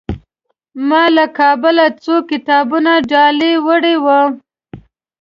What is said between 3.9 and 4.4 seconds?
وو.